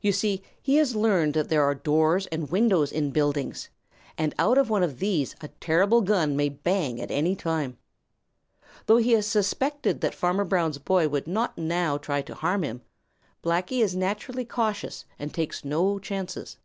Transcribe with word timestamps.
You 0.00 0.12
see, 0.12 0.42
he 0.62 0.76
has 0.76 0.96
learned 0.96 1.34
that 1.34 1.50
there 1.50 1.62
are 1.62 1.74
doors 1.74 2.26
and 2.28 2.50
windows 2.50 2.90
in 2.90 3.10
buildings, 3.10 3.68
and 4.16 4.34
out 4.38 4.56
of 4.56 4.70
one 4.70 4.82
of 4.82 4.98
these 4.98 5.36
a 5.42 5.48
terrible 5.60 6.00
gun 6.00 6.34
may 6.38 6.48
bang 6.48 6.98
at 7.02 7.10
any 7.10 7.36
time. 7.36 7.76
Though 8.86 8.96
he 8.96 9.12
has 9.12 9.26
suspected 9.26 10.00
that 10.00 10.14
Farmer 10.14 10.44
Brown's 10.46 10.78
boy 10.78 11.08
would 11.10 11.26
not 11.26 11.58
now 11.58 11.98
try 11.98 12.22
to 12.22 12.34
harm 12.34 12.64
him, 12.64 12.80
Blacky 13.44 13.82
is 13.84 13.94
naturally 13.94 14.46
cautious 14.46 15.04
and 15.18 15.34
takes 15.34 15.62
no 15.66 15.98
chances. 15.98 16.56